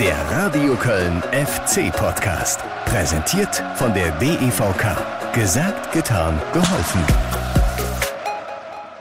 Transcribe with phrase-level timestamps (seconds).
[0.00, 2.60] Der Radio Köln FC Podcast.
[2.84, 5.32] Präsentiert von der DEVK.
[5.34, 7.00] Gesagt, getan, geholfen.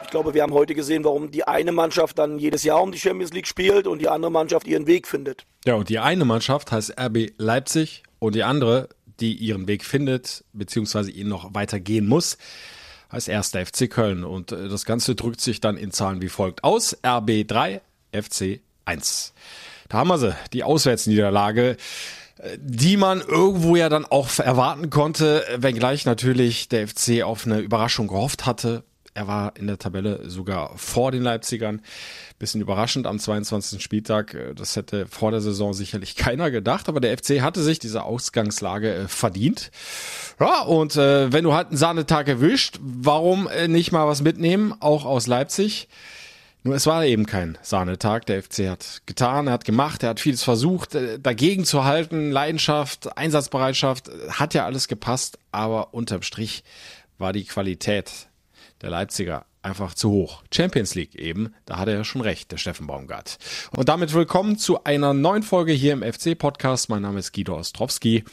[0.03, 2.99] Ich glaube, wir haben heute gesehen, warum die eine Mannschaft dann jedes Jahr um die
[2.99, 5.45] Champions League spielt und die andere Mannschaft ihren Weg findet.
[5.65, 8.89] Ja, und die eine Mannschaft heißt RB Leipzig und die andere,
[9.19, 12.37] die ihren Weg findet, beziehungsweise ihn noch weitergehen muss,
[13.11, 14.23] heißt erster FC Köln.
[14.23, 16.97] Und äh, das Ganze drückt sich dann in Zahlen wie folgt aus.
[17.05, 17.81] RB 3,
[18.11, 19.33] FC 1.
[19.89, 21.77] Da haben wir sie, die Auswärtsniederlage
[22.59, 28.07] die man irgendwo ja dann auch erwarten konnte, wenngleich natürlich der FC auf eine Überraschung
[28.07, 28.83] gehofft hatte.
[29.17, 31.81] Er war in der Tabelle sogar vor den Leipzigern.
[32.37, 33.81] Bisschen überraschend am 22.
[33.81, 34.37] Spieltag.
[34.55, 38.93] Das hätte vor der Saison sicherlich keiner gedacht, aber der FC hatte sich diese Ausgangslage
[38.93, 39.71] äh, verdient.
[40.39, 44.75] Ja, und äh, wenn du halt einen Sahnetag erwischt, warum äh, nicht mal was mitnehmen,
[44.79, 45.87] auch aus Leipzig?
[46.67, 48.25] Nur es war eben kein Sahnetag.
[48.25, 52.29] Der FC hat getan, er hat gemacht, er hat vieles versucht, äh, dagegen zu halten.
[52.29, 56.65] Leidenschaft, Einsatzbereitschaft, äh, hat ja alles gepasst, aber unterm Strich
[57.17, 58.27] war die Qualität
[58.81, 60.43] der Leipziger einfach zu hoch.
[60.53, 63.37] Champions League eben, da hat er ja schon recht, der Steffen Baumgart.
[63.71, 66.89] Und damit willkommen zu einer neuen Folge hier im FC-Podcast.
[66.89, 68.25] Mein Name ist Guido Ostrowski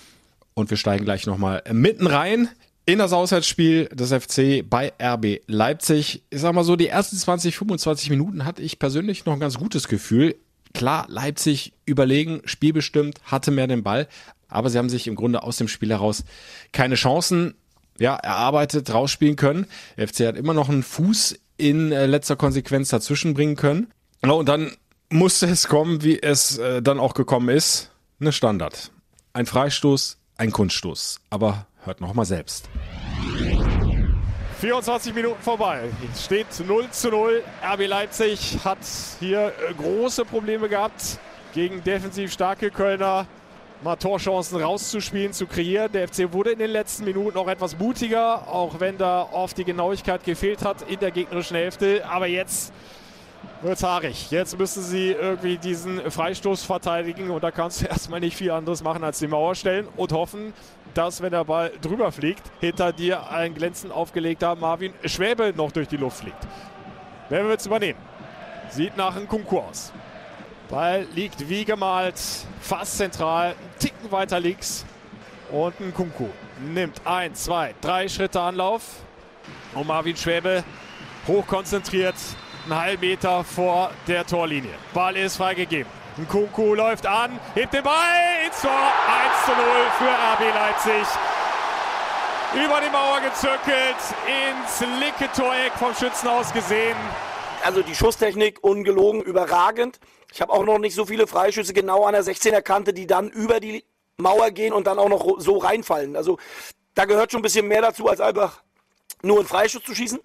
[0.54, 2.48] und wir steigen gleich nochmal mitten rein
[2.86, 6.22] in das Auswärtsspiel des FC bei RB Leipzig.
[6.30, 9.58] Ich sag mal so, die ersten 20, 25 Minuten hatte ich persönlich noch ein ganz
[9.58, 10.36] gutes Gefühl.
[10.74, 14.08] Klar, Leipzig überlegen, spielbestimmt, hatte mehr den Ball,
[14.48, 16.24] aber sie haben sich im Grunde aus dem Spiel heraus
[16.72, 17.54] keine Chancen
[17.98, 19.66] ja, erarbeitet, rausspielen können.
[19.96, 23.86] Der FC hat immer noch einen Fuß in äh, letzter Konsequenz dazwischen bringen können.
[24.22, 24.72] Und dann
[25.10, 27.90] musste es kommen, wie es äh, dann auch gekommen ist.
[28.20, 28.90] Eine Standard.
[29.32, 31.20] Ein Freistoß, ein Kunststoß.
[31.30, 32.68] Aber Hört noch mal selbst.
[34.60, 35.90] 24 Minuten vorbei.
[36.12, 37.42] Es steht 0 zu 0.
[37.62, 38.78] RB Leipzig hat
[39.20, 41.18] hier äh, große Probleme gehabt,
[41.52, 43.26] gegen defensiv starke Kölner
[43.82, 45.92] mal Torchancen rauszuspielen, zu kreieren.
[45.92, 49.64] Der FC wurde in den letzten Minuten auch etwas mutiger, auch wenn da oft die
[49.64, 52.02] Genauigkeit gefehlt hat in der gegnerischen Hälfte.
[52.08, 52.72] Aber jetzt
[53.60, 54.30] wird haarig.
[54.30, 58.82] Jetzt müssen sie irgendwie diesen Freistoß verteidigen und da kannst du erstmal nicht viel anderes
[58.82, 60.54] machen als die Mauer stellen und hoffen,
[60.94, 65.88] dass, wenn der Ball drüber fliegt, hinter dir ein glänzend aufgelegter Marvin Schwäbe noch durch
[65.88, 66.46] die Luft fliegt.
[67.28, 67.98] Wer wird es übernehmen?
[68.70, 69.92] Sieht nach einem Kunku aus.
[70.68, 72.20] Ball liegt wie gemalt,
[72.60, 74.84] fast zentral, einen Ticken weiter links.
[75.50, 76.28] Und ein Kunku
[76.72, 78.82] nimmt ein, zwei, drei Schritte Anlauf.
[79.74, 80.64] Und Marvin Schwäbe
[81.26, 82.14] hochkonzentriert,
[82.64, 84.70] einen halben Meter vor der Torlinie.
[84.92, 86.03] Ball ist freigegeben.
[86.16, 88.70] Nkunku läuft an, hebt den Ball ins Tor.
[88.70, 89.58] 1 zu 0
[89.98, 91.08] für RB Leipzig.
[92.54, 93.96] Über die Mauer gezirkelt,
[94.28, 96.96] ins linke Toreck vom Schützenhaus gesehen.
[97.64, 99.98] Also die Schusstechnik ungelogen, überragend.
[100.32, 103.28] Ich habe auch noch nicht so viele Freischüsse genau an der 16er Kante, die dann
[103.28, 103.84] über die
[104.16, 106.14] Mauer gehen und dann auch noch so reinfallen.
[106.14, 106.38] Also
[106.94, 108.62] da gehört schon ein bisschen mehr dazu, als einfach
[109.22, 110.20] nur einen Freischuss zu schießen.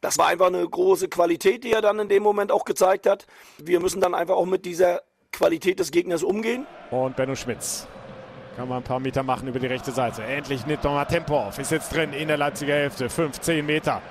[0.00, 3.28] Das war einfach eine große Qualität, die er dann in dem Moment auch gezeigt hat.
[3.58, 5.02] Wir müssen dann einfach auch mit dieser
[5.32, 6.66] Qualität des Gegners umgehen.
[6.90, 7.86] Und Benno Schmitz
[8.56, 10.22] kann man ein paar Meter machen über die rechte Seite.
[10.22, 11.58] Endlich nimmt nochmal Tempo auf.
[11.58, 13.08] Ist jetzt drin in der Leipziger Hälfte.
[13.08, 14.02] 15 Meter.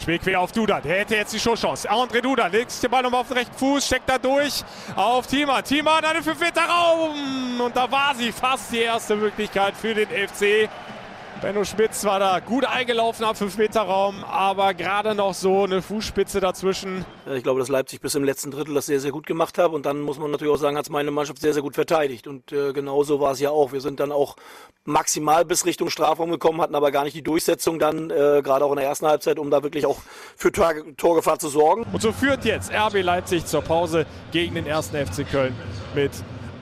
[0.00, 0.80] Spielt quer auf Duda.
[0.80, 1.90] Der hätte jetzt die Schusschance.
[1.90, 4.62] André Duda legt den Ball nochmal auf den rechten Fuß, steckt da durch
[4.94, 5.64] auf Thiemann.
[5.64, 7.60] Thiemann, eine 5 Meter Raum.
[7.60, 10.68] Und da war sie fast die erste Möglichkeit für den FC.
[11.40, 17.04] Benno Schmitz war da gut eingelaufen am 5-Meter-Raum, aber gerade noch so eine Fußspitze dazwischen.
[17.32, 19.70] Ich glaube, dass Leipzig bis im letzten Drittel das sehr, sehr gut gemacht hat.
[19.70, 22.26] Und dann muss man natürlich auch sagen, hat es meine Mannschaft sehr, sehr gut verteidigt.
[22.26, 23.72] Und äh, genauso war es ja auch.
[23.72, 24.34] Wir sind dann auch
[24.84, 28.70] maximal bis Richtung Strafraum gekommen, hatten aber gar nicht die Durchsetzung dann, äh, gerade auch
[28.70, 30.00] in der ersten Halbzeit, um da wirklich auch
[30.36, 31.86] für Tor Torgefahr zu sorgen.
[31.92, 35.54] Und so führt jetzt RB Leipzig zur Pause gegen den ersten FC Köln
[35.94, 36.10] mit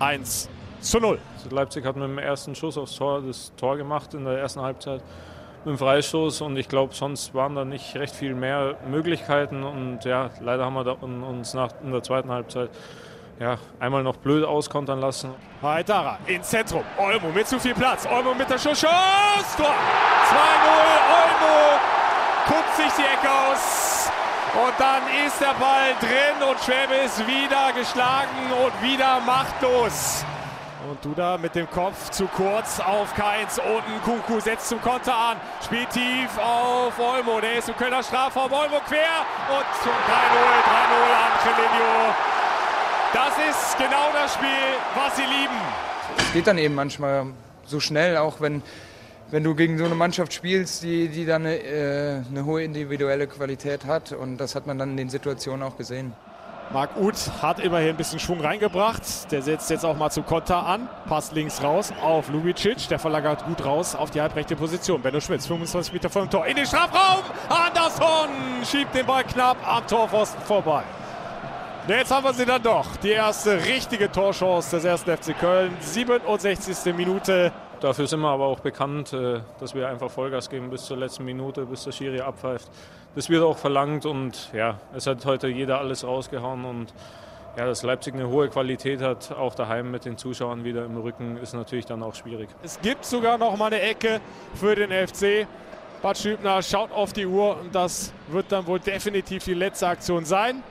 [0.00, 0.50] 1
[0.80, 1.18] zu 0.
[1.52, 5.02] Leipzig hat mit dem ersten Schuss aufs Tor das Tor gemacht in der ersten Halbzeit
[5.64, 10.04] mit dem Freistoß und ich glaube, sonst waren da nicht recht viel mehr Möglichkeiten und
[10.04, 12.70] ja, leider haben wir uns nach, in der zweiten Halbzeit
[13.40, 15.34] ja, einmal noch blöd auskontern lassen.
[15.60, 16.84] Haidara ins Zentrum.
[16.96, 18.06] Olmo mit zu viel Platz.
[18.06, 18.80] Olmo mit der Schuss.
[18.80, 19.56] Schuss!
[19.56, 19.66] Tor!
[19.66, 19.74] 2-0.
[21.12, 21.80] Olmo
[22.46, 24.10] guckt sich die Ecke aus.
[24.54, 30.24] Und dann ist der Ball drin und Schwäbe ist wieder geschlagen und wieder machtlos.
[30.88, 33.58] Und Duda mit dem Kopf zu kurz auf Keins.
[33.58, 35.36] Unten Kuku setzt zum Konter an.
[35.64, 37.40] Spielt tief auf Olmo.
[37.40, 38.52] Der ist im Kölner Strafraum.
[38.52, 39.26] Olmo quer.
[39.50, 39.96] Und zum 3-0.
[40.62, 42.14] 3-0 an Trelinho.
[43.12, 44.48] Das ist genau das Spiel,
[44.94, 45.56] was sie lieben.
[46.18, 47.26] Es geht dann eben manchmal
[47.64, 48.62] so schnell, auch wenn,
[49.32, 53.26] wenn du gegen so eine Mannschaft spielst, die, die dann eine, äh, eine hohe individuelle
[53.26, 54.12] Qualität hat.
[54.12, 56.12] Und das hat man dann in den Situationen auch gesehen.
[56.72, 59.30] Marc Uth hat immerhin ein bisschen Schwung reingebracht.
[59.30, 60.88] Der setzt jetzt auch mal zu Konter an.
[61.08, 62.88] Passt links raus auf Lubicic.
[62.88, 65.00] Der verlagert gut raus auf die halbrechte Position.
[65.00, 66.46] Benno Schmitz, 25 Meter vor dem Tor.
[66.46, 67.22] In den Strafraum.
[67.48, 68.30] Andersson
[68.64, 70.82] schiebt den Ball knapp am Torpfosten vorbei.
[71.86, 72.96] Jetzt haben wir sie dann doch.
[72.96, 75.76] Die erste richtige Torchance des ersten FC Köln.
[75.78, 76.92] 67.
[76.96, 77.52] Minute.
[77.80, 81.24] Dafür sind wir aber auch bekannt, äh, dass wir einfach Vollgas geben bis zur letzten
[81.24, 82.68] Minute, bis der Schiri abpfeift.
[83.16, 86.92] Das wird auch verlangt und ja, es hat heute jeder alles rausgehauen und
[87.56, 91.38] ja, dass Leipzig eine hohe Qualität hat, auch daheim mit den Zuschauern wieder im Rücken,
[91.38, 92.50] ist natürlich dann auch schwierig.
[92.62, 94.20] Es gibt sogar noch mal eine Ecke
[94.54, 95.46] für den FC.
[96.02, 100.26] Bad Schübner schaut auf die Uhr und das wird dann wohl definitiv die letzte Aktion
[100.26, 100.62] sein.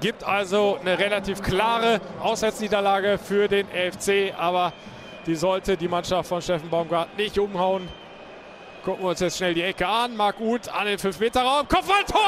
[0.00, 4.72] Gibt also eine relativ klare Auswärtsniederlage für den FC, aber
[5.24, 7.88] die sollte die Mannschaft von Steffen Baumgart nicht umhauen.
[8.84, 10.16] Gucken wir uns jetzt schnell die Ecke an.
[10.16, 11.68] Marc Uth an den 5-Meter-Raum.
[11.68, 12.18] Kopfballtor!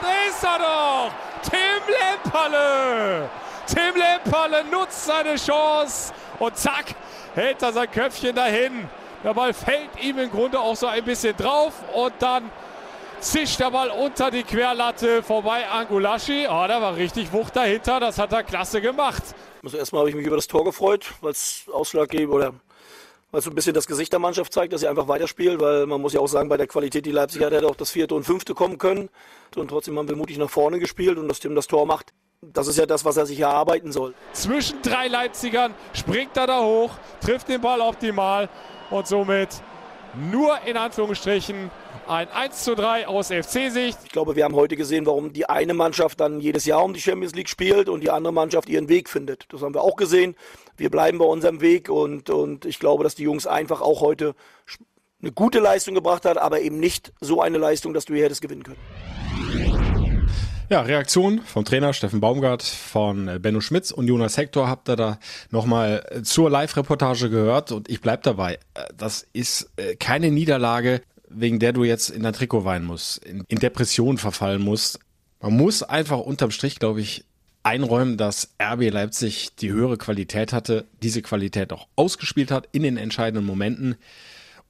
[0.00, 1.10] Da ist er doch!
[1.42, 3.28] Tim Lemperle!
[3.66, 6.94] Tim Lemperle nutzt seine Chance und zack,
[7.34, 8.88] hält er sein Köpfchen dahin.
[9.24, 12.50] Der Ball fällt ihm im Grunde auch so ein bisschen drauf und dann
[13.18, 16.46] zischt der Ball unter die Querlatte vorbei an Gulaschi.
[16.48, 17.98] Oh, da war richtig Wucht dahinter.
[17.98, 19.22] Das hat er klasse gemacht.
[19.62, 22.54] Also erstmal habe ich mich über das Tor gefreut, weil es ausschlaggebend oder
[23.30, 25.86] weil es so ein bisschen das Gesicht der Mannschaft zeigt, dass sie einfach weiterspielt, weil
[25.86, 28.14] man muss ja auch sagen, bei der Qualität, die Leipzig hat, hätte auch das vierte
[28.14, 29.08] und fünfte kommen können.
[29.56, 32.12] Und trotzdem haben wir mutig nach vorne gespielt und dass Tim das Tor macht.
[32.42, 34.14] Das ist ja das, was er sich erarbeiten soll.
[34.32, 36.90] Zwischen drei Leipzigern springt er da hoch,
[37.20, 38.48] trifft den Ball optimal
[38.90, 39.48] und somit
[40.30, 41.70] nur in Anführungsstrichen
[42.06, 43.98] ein 1 zu 3 aus FC-Sicht.
[44.04, 47.00] Ich glaube, wir haben heute gesehen, warum die eine Mannschaft dann jedes Jahr um die
[47.00, 49.46] Champions League spielt und die andere Mannschaft ihren Weg findet.
[49.52, 50.34] Das haben wir auch gesehen.
[50.76, 54.34] Wir bleiben bei unserem Weg und, und ich glaube, dass die Jungs einfach auch heute
[55.22, 58.42] eine gute Leistung gebracht hat, aber eben nicht so eine Leistung, dass du hier hättest
[58.42, 58.78] gewinnen können.
[60.70, 65.18] Ja, Reaktion vom Trainer Steffen Baumgart, von Benno Schmitz und Jonas Hector habt ihr da
[65.50, 68.60] nochmal zur Live-Reportage gehört und ich bleib dabei.
[68.96, 73.44] Das ist äh, keine Niederlage, wegen der du jetzt in dein Trikot weinen musst, in,
[73.48, 74.98] in Depression verfallen musst.
[75.40, 77.24] Man muss einfach unterm Strich, glaube ich,
[77.62, 82.96] einräumen, dass RB Leipzig die höhere Qualität hatte, diese Qualität auch ausgespielt hat in den
[82.96, 83.96] entscheidenden Momenten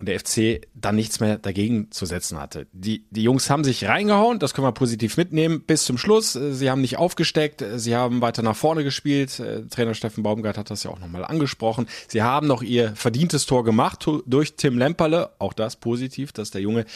[0.00, 2.66] und der FC dann nichts mehr dagegen zu setzen hatte.
[2.72, 6.32] Die, die Jungs haben sich reingehauen, das können wir positiv mitnehmen, bis zum Schluss.
[6.32, 9.38] Sie haben nicht aufgesteckt, sie haben weiter nach vorne gespielt.
[9.38, 11.86] Äh, Trainer Steffen Baumgart hat das ja auch nochmal angesprochen.
[12.08, 15.30] Sie haben noch ihr verdientes Tor gemacht durch Tim Lemperle.
[15.38, 16.86] Auch das positiv, dass der Junge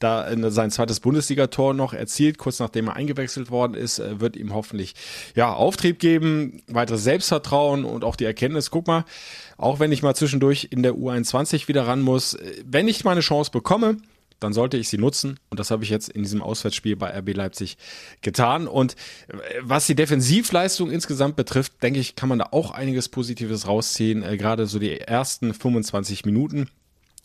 [0.00, 4.52] da sein zweites Bundesligator noch erzielt, kurz nachdem er eingewechselt worden ist, äh, wird ihm
[4.52, 4.94] hoffentlich
[5.36, 9.04] ja Auftrieb geben, weiteres Selbstvertrauen und auch die Erkenntnis, guck mal,
[9.58, 13.20] auch wenn ich mal zwischendurch in der U21 wieder ran muss, äh, wenn ich meine
[13.20, 13.98] Chance bekomme,
[14.40, 15.38] dann sollte ich sie nutzen.
[15.50, 17.76] Und das habe ich jetzt in diesem Auswärtsspiel bei RB Leipzig
[18.22, 18.66] getan.
[18.68, 18.94] Und
[19.26, 24.22] äh, was die Defensivleistung insgesamt betrifft, denke ich, kann man da auch einiges Positives rausziehen.
[24.22, 26.70] Äh, gerade so die ersten 25 Minuten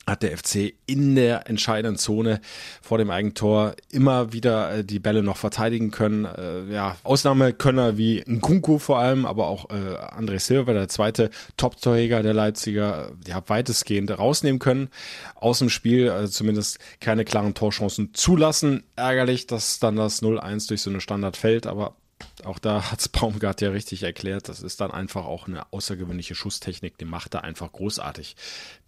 [0.05, 2.41] hat der FC in der entscheidenden Zone
[2.81, 6.25] vor dem Eigentor immer wieder äh, die Bälle noch verteidigen können.
[6.25, 12.21] Äh, ja, Ausnahmekönner wie Nkunku vor allem, aber auch äh, André Silva, der zweite Top-Torjäger
[12.21, 14.89] der Leipziger, ja, weitestgehend rausnehmen können
[15.35, 18.83] aus dem Spiel, also zumindest keine klaren Torchancen zulassen.
[18.95, 21.95] Ärgerlich, dass dann das 0-1 durch so eine Standard fällt, aber
[22.43, 24.49] auch da hat es Baumgart ja richtig erklärt.
[24.49, 26.97] Das ist dann einfach auch eine außergewöhnliche Schusstechnik.
[26.97, 28.35] Die macht er einfach großartig,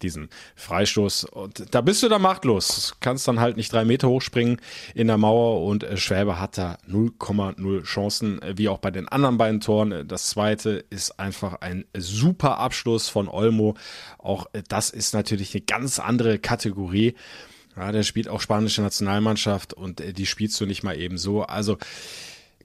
[0.02, 1.24] diesen Freistoß.
[1.24, 2.96] Und da bist du da machtlos.
[3.00, 4.60] Kannst dann halt nicht drei Meter hochspringen
[4.94, 9.08] in der Mauer und äh, Schwäbe hat da 0,0 Chancen, äh, wie auch bei den
[9.08, 10.06] anderen beiden Toren.
[10.08, 13.76] Das zweite ist einfach ein super Abschluss von Olmo.
[14.18, 17.14] Auch äh, das ist natürlich eine ganz andere Kategorie.
[17.76, 21.42] Ja, der spielt auch spanische Nationalmannschaft und die spielst du nicht mal eben so.
[21.42, 21.76] Also,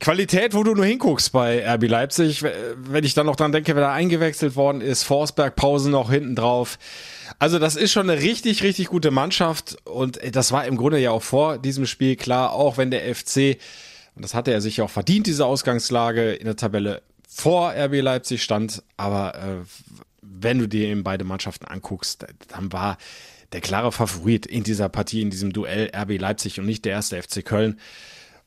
[0.02, 2.44] Qualität, wo du nur hinguckst bei RB Leipzig.
[2.44, 6.36] Wenn ich dann noch dran denke, wer da eingewechselt worden ist, Forsberg, Pause noch hinten
[6.36, 6.80] drauf.
[7.38, 11.12] Also das ist schon eine richtig, richtig gute Mannschaft und das war im Grunde ja
[11.12, 13.58] auch vor diesem Spiel klar, auch wenn der FC,
[14.16, 18.42] und das hatte er sich auch verdient, diese Ausgangslage in der Tabelle vor RB Leipzig
[18.42, 19.66] stand, aber äh,
[20.22, 22.98] wenn du dir eben beide Mannschaften anguckst, dann war
[23.54, 27.22] der klare Favorit in dieser Partie, in diesem Duell RB Leipzig und nicht der erste
[27.22, 27.80] FC Köln.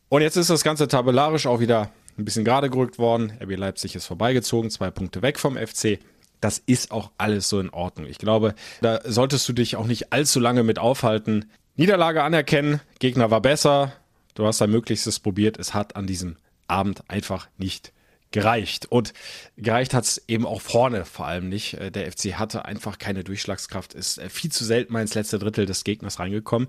[0.09, 3.33] Und jetzt ist das Ganze tabellarisch auch wieder ein bisschen gerade gerückt worden.
[3.43, 5.99] RB Leipzig ist vorbeigezogen, zwei Punkte weg vom FC.
[6.41, 8.07] Das ist auch alles so in Ordnung.
[8.07, 11.51] Ich glaube, da solltest du dich auch nicht allzu lange mit aufhalten.
[11.77, 13.93] Niederlage anerkennen, Gegner war besser,
[14.35, 16.37] du hast dein Möglichstes probiert, es hat an diesem
[16.69, 17.93] Abend einfach nicht
[18.31, 18.87] gereicht.
[18.87, 19.15] Und
[19.57, 21.75] gereicht hat es eben auch vorne vor allem nicht.
[21.75, 25.39] Äh, der FC hatte einfach keine Durchschlagskraft, ist äh, viel zu selten mal ins letzte
[25.39, 26.69] Drittel des Gegners reingekommen.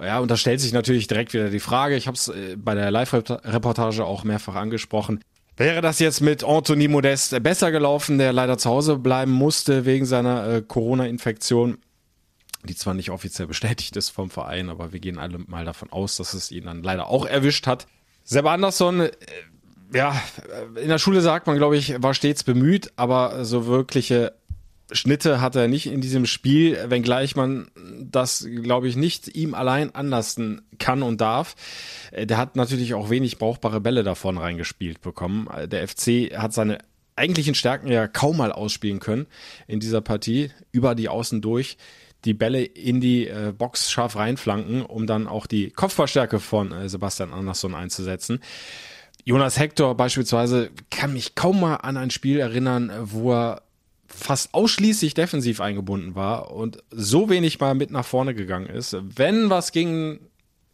[0.00, 2.74] Ja, und da stellt sich natürlich direkt wieder die Frage, ich habe es äh, bei
[2.74, 5.20] der Live-Reportage auch mehrfach angesprochen,
[5.58, 10.06] Wäre das jetzt mit Anthony Modest besser gelaufen, der leider zu Hause bleiben musste wegen
[10.06, 11.78] seiner äh, Corona-Infektion,
[12.62, 16.16] die zwar nicht offiziell bestätigt ist vom Verein, aber wir gehen alle mal davon aus,
[16.16, 17.88] dass es ihn dann leider auch erwischt hat.
[18.22, 19.10] Seb Andersson, äh,
[19.92, 20.14] ja,
[20.80, 24.34] in der Schule sagt man, glaube ich, war stets bemüht, aber so wirkliche
[24.90, 29.94] Schnitte hat er nicht in diesem Spiel, wenngleich man das, glaube ich, nicht ihm allein
[29.94, 31.56] anlassen kann und darf.
[32.10, 35.48] Äh, der hat natürlich auch wenig brauchbare Bälle davon reingespielt bekommen.
[35.54, 36.78] Äh, der FC hat seine
[37.16, 39.26] eigentlichen Stärken ja kaum mal ausspielen können
[39.66, 41.76] in dieser Partie, über die Außen durch
[42.24, 47.32] die Bälle in die äh, Box scharf reinflanken, um dann auch die Kopfballstärke von Sebastian
[47.32, 48.40] Andersson einzusetzen.
[49.24, 53.62] Jonas Hector beispielsweise kann mich kaum mal an ein Spiel erinnern, wo er
[54.08, 58.96] fast ausschließlich defensiv eingebunden war und so wenig mal mit nach vorne gegangen ist.
[59.00, 60.20] Wenn was ging,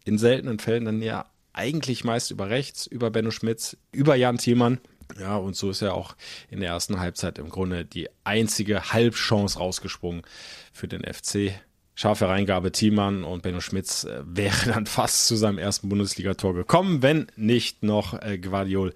[0.05, 4.79] in seltenen Fällen dann ja eigentlich meist über rechts, über Benno Schmitz, über Jan Thielmann.
[5.19, 6.15] Ja, und so ist ja auch
[6.49, 10.23] in der ersten Halbzeit im Grunde die einzige Halbchance rausgesprungen
[10.73, 11.53] für den FC.
[11.95, 17.01] Scharfe Reingabe Thiemann und Benno Schmitz äh, wäre dann fast zu seinem ersten Bundesligator gekommen,
[17.01, 18.93] wenn nicht noch äh, Guardiol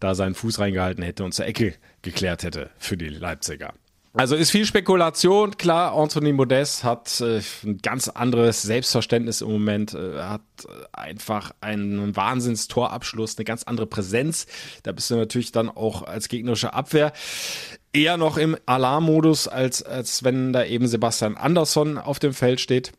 [0.00, 3.72] da seinen Fuß reingehalten hätte und zur Ecke geklärt hätte für die Leipziger.
[4.12, 5.56] Also ist viel Spekulation.
[5.56, 10.40] Klar, Anthony Modest hat äh, ein ganz anderes Selbstverständnis im Moment, äh, hat
[10.90, 14.46] einfach einen Wahnsinns-Torabschluss, eine ganz andere Präsenz.
[14.82, 17.12] Da bist du natürlich dann auch als gegnerische Abwehr
[17.92, 22.92] eher noch im Alarmmodus, als, als wenn da eben Sebastian Andersson auf dem Feld steht.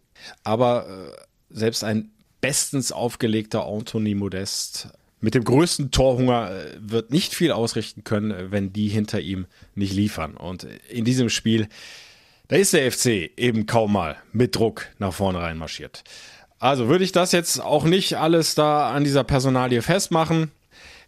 [0.43, 1.11] Aber äh,
[1.49, 4.89] selbst ein bestens aufgelegter Anthony Modest
[5.21, 9.45] mit dem größten Torhunger äh, wird nicht viel ausrichten können, äh, wenn die hinter ihm
[9.75, 10.35] nicht liefern.
[10.35, 11.67] Und in diesem Spiel,
[12.47, 16.03] da ist der FC eben kaum mal mit Druck nach vorne reinmarschiert.
[16.59, 20.51] Also würde ich das jetzt auch nicht alles da an dieser Personalie festmachen.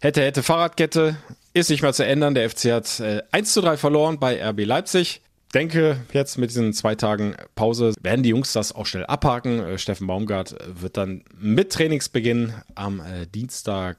[0.00, 1.16] Hätte, hätte Fahrradkette,
[1.54, 2.34] ist nicht mehr zu ändern.
[2.34, 5.22] Der FC hat äh, 1 zu 3 verloren bei RB Leipzig
[5.54, 9.60] denke, jetzt mit diesen zwei Tagen Pause werden die Jungs das auch schnell abhaken.
[9.60, 13.96] Äh, Steffen Baumgart wird dann mit Trainingsbeginn am äh, Dienstag,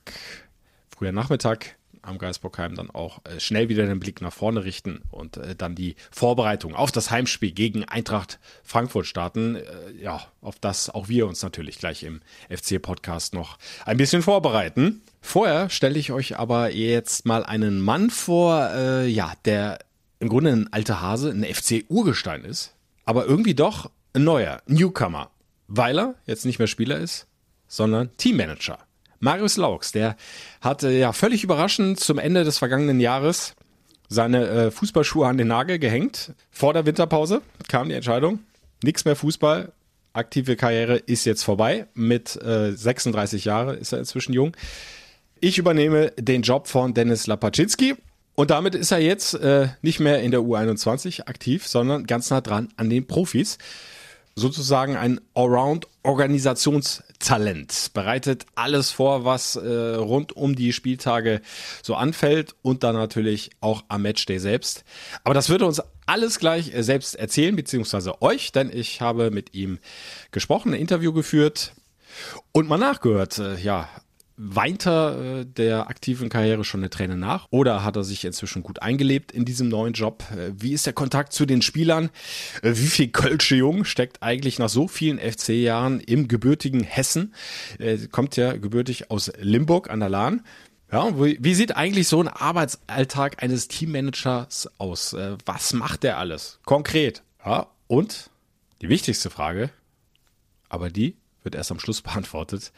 [0.95, 5.37] früher Nachmittag, am Geisbockheim dann auch äh, schnell wieder den Blick nach vorne richten und
[5.37, 9.55] äh, dann die Vorbereitung auf das Heimspiel gegen Eintracht Frankfurt starten.
[9.55, 9.63] Äh,
[10.01, 15.01] ja, auf das auch wir uns natürlich gleich im FC-Podcast noch ein bisschen vorbereiten.
[15.21, 19.79] Vorher stelle ich euch aber jetzt mal einen Mann vor, äh, ja, der
[20.19, 22.73] im Grunde ein alter Hase, ein FC-Urgestein ist,
[23.05, 25.29] aber irgendwie doch ein neuer, Newcomer,
[25.67, 27.27] weil er jetzt nicht mehr Spieler ist,
[27.67, 28.84] sondern Teammanager.
[29.25, 30.15] Marius Laux, der
[30.61, 33.55] hatte ja völlig überraschend zum Ende des vergangenen Jahres
[34.07, 36.33] seine äh, Fußballschuhe an den Nagel gehängt.
[36.51, 38.39] Vor der Winterpause kam die Entscheidung,
[38.83, 39.71] nichts mehr Fußball,
[40.13, 41.87] aktive Karriere ist jetzt vorbei.
[41.95, 44.55] Mit äh, 36 Jahren ist er inzwischen jung.
[45.39, 47.95] Ich übernehme den Job von Dennis Lapaczynski
[48.35, 52.41] und damit ist er jetzt äh, nicht mehr in der U21 aktiv, sondern ganz nah
[52.41, 53.57] dran an den Profis.
[54.37, 57.91] Sozusagen ein Allround-Organisationstalent.
[57.93, 61.39] Bereitet alles vor, was äh, rund um die Spieltage
[61.81, 64.83] so anfällt und dann natürlich auch am Matchday selbst.
[65.23, 69.31] Aber das wird er uns alles gleich äh, selbst erzählen, beziehungsweise euch, denn ich habe
[69.31, 69.79] mit ihm
[70.31, 71.71] gesprochen, ein Interview geführt
[72.51, 73.87] und mal nachgehört, äh, ja,
[74.37, 78.63] Weint er äh, der aktiven Karriere schon eine Träne nach oder hat er sich inzwischen
[78.63, 80.25] gut eingelebt in diesem neuen Job?
[80.31, 82.09] Äh, wie ist der Kontakt zu den Spielern?
[82.61, 87.33] Äh, wie viel Kölsche Jung steckt eigentlich nach so vielen FC-Jahren im gebürtigen Hessen?
[88.11, 90.43] Kommt ja gebürtig aus Limburg an der Lahn.
[90.91, 95.15] Ja, wie sieht eigentlich so ein Arbeitsalltag eines Teammanagers aus?
[95.45, 96.59] Was macht der alles?
[96.65, 97.23] Konkret.
[97.45, 98.29] Ja, und
[98.81, 99.71] die wichtigste Frage,
[100.69, 102.71] aber die wird erst am Schluss beantwortet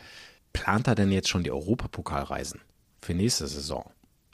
[0.54, 2.62] plant er denn jetzt schon die Europapokalreisen
[3.02, 3.90] für nächste Saison?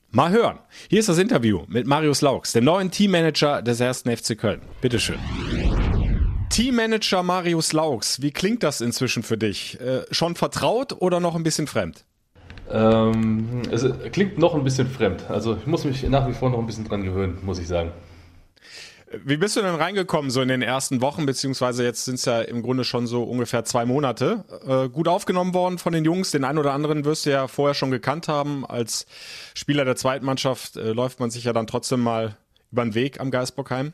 [0.10, 0.60] Mal hören.
[0.90, 4.62] Hier ist das Interview mit Marius Laux, dem neuen Teammanager des ersten FC Köln.
[4.80, 5.18] Bitteschön.
[6.50, 9.80] Teammanager Marius Laux, wie klingt das inzwischen für dich?
[9.82, 12.06] Äh, schon vertraut oder noch ein bisschen fremd?
[12.70, 15.30] Ähm, es klingt noch ein bisschen fremd.
[15.30, 17.92] Also ich muss mich nach wie vor noch ein bisschen dran gewöhnen, muss ich sagen.
[19.24, 22.42] Wie bist du denn reingekommen so in den ersten Wochen, beziehungsweise jetzt sind es ja
[22.42, 24.44] im Grunde schon so ungefähr zwei Monate.
[24.68, 26.32] Äh, gut aufgenommen worden von den Jungs.
[26.32, 28.66] Den einen oder anderen wirst du ja vorher schon gekannt haben.
[28.66, 29.06] Als
[29.54, 32.38] Spieler der zweiten Mannschaft äh, läuft man sich ja dann trotzdem mal
[32.72, 33.94] über den Weg am Geisbockheim.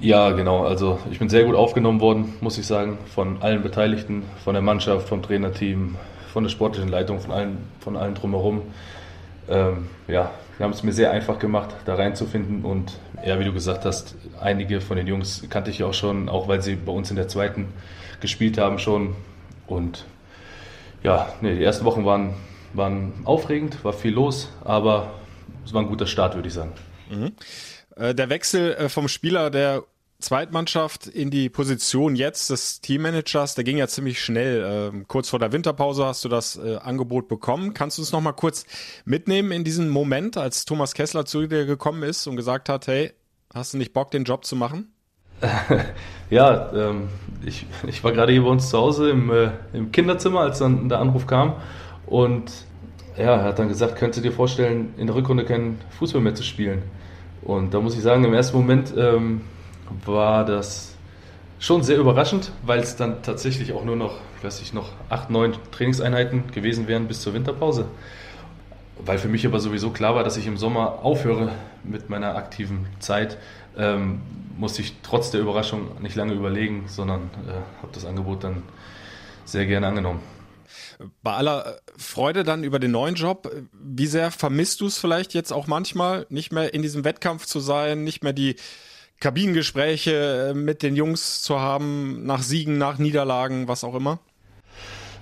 [0.00, 0.64] Ja, genau.
[0.64, 4.62] Also ich bin sehr gut aufgenommen worden, muss ich sagen, von allen Beteiligten, von der
[4.62, 5.96] Mannschaft, vom Trainerteam,
[6.32, 8.62] von der sportlichen Leitung, von allen, von allen drumherum.
[9.48, 12.64] Ähm, ja, wir haben es mir sehr einfach gemacht, da reinzufinden.
[12.64, 16.48] Und ja, wie du gesagt hast, einige von den Jungs kannte ich auch schon, auch
[16.48, 17.68] weil sie bei uns in der zweiten
[18.20, 19.14] gespielt haben schon.
[19.66, 20.04] Und
[21.02, 22.34] ja, nee, die ersten Wochen waren,
[22.72, 25.14] waren aufregend, war viel los, aber
[25.64, 26.72] es war ein guter Start, würde ich sagen.
[27.10, 27.32] Mhm.
[27.96, 29.82] Äh, der Wechsel äh, vom Spieler der
[30.18, 34.64] Zweitmannschaft in die Position jetzt des Teammanagers, der ging ja ziemlich schnell.
[34.66, 37.74] Ähm, kurz vor der Winterpause hast du das äh, Angebot bekommen.
[37.74, 38.64] Kannst du es nochmal kurz
[39.04, 43.12] mitnehmen in diesen Moment, als Thomas Kessler zu dir gekommen ist und gesagt hat, hey,
[43.54, 44.92] hast du nicht Bock, den Job zu machen?
[46.30, 47.08] ja, ähm,
[47.44, 50.88] ich, ich war gerade hier bei uns zu Hause im, äh, im Kinderzimmer, als dann
[50.88, 51.56] der Anruf kam.
[52.06, 52.50] Und
[53.18, 56.34] ja, er hat dann gesagt, könntest du dir vorstellen, in der Rückrunde keinen Fußball mehr
[56.34, 56.82] zu spielen?
[57.42, 59.42] Und da muss ich sagen, im ersten Moment ähm,
[60.04, 60.94] war das
[61.58, 65.30] schon sehr überraschend, weil es dann tatsächlich auch nur noch, ich weiß nicht, noch acht,
[65.30, 67.86] neun Trainingseinheiten gewesen wären bis zur Winterpause.
[69.04, 71.50] Weil für mich aber sowieso klar war, dass ich im Sommer aufhöre
[71.84, 73.36] mit meiner aktiven Zeit,
[73.76, 74.22] ähm,
[74.56, 77.52] musste ich trotz der Überraschung nicht lange überlegen, sondern äh,
[77.82, 78.62] habe das Angebot dann
[79.44, 80.20] sehr gerne angenommen.
[81.22, 85.52] Bei aller Freude dann über den neuen Job, wie sehr vermisst du es vielleicht jetzt
[85.52, 88.56] auch manchmal, nicht mehr in diesem Wettkampf zu sein, nicht mehr die
[89.20, 94.18] Kabinengespräche äh, mit den Jungs zu haben, nach Siegen, nach Niederlagen, was auch immer?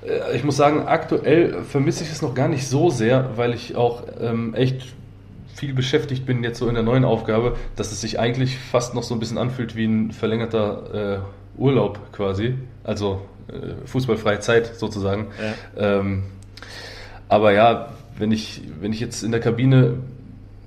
[0.06, 3.76] Äh, ich muss sagen, aktuell vermisse ich es noch gar nicht so sehr, weil ich
[3.76, 4.94] auch ähm, echt
[5.54, 9.04] viel beschäftigt bin jetzt so in der neuen Aufgabe, dass es sich eigentlich fast noch
[9.04, 15.28] so ein bisschen anfühlt wie ein verlängerter äh, Urlaub quasi, also äh, fußballfreie Zeit sozusagen.
[15.76, 16.00] Ja.
[16.00, 16.24] Ähm,
[17.28, 19.98] aber ja, wenn ich, wenn ich jetzt in der Kabine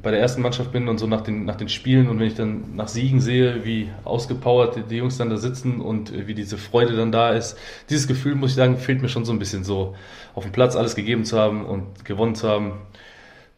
[0.04, 2.36] bei der ersten Mannschaft bin und so nach den, nach den Spielen und wenn ich
[2.36, 6.96] dann nach Siegen sehe, wie ausgepowert die Jungs dann da sitzen und wie diese Freude
[6.96, 7.58] dann da ist,
[7.90, 9.96] dieses Gefühl, muss ich sagen, fehlt mir schon so ein bisschen so,
[10.36, 12.74] auf dem Platz alles gegeben zu haben und gewonnen zu haben.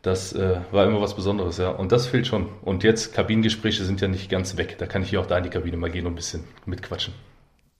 [0.01, 1.71] Das äh, war immer was Besonderes, ja.
[1.71, 2.47] Und das fehlt schon.
[2.61, 4.77] Und jetzt, Kabinengespräche sind ja nicht ganz weg.
[4.77, 7.13] Da kann ich hier auch da in die Kabine mal gehen und ein bisschen mitquatschen.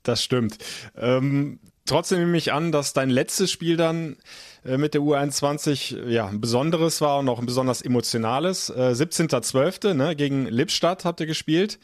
[0.10, 0.58] Das stimmt.
[0.98, 4.18] Ähm, trotzdem nehme ich an, dass dein letztes Spiel dann
[4.66, 8.72] äh, mit der U21 ja ein besonderes war und auch ein besonders emotionales.
[8.72, 9.94] Äh, 17.12.
[9.94, 11.78] Ne, gegen Lippstadt habt ihr gespielt.